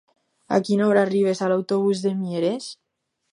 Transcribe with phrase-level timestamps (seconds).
[0.55, 2.73] A quina hora arriba l'autobús de Mieres?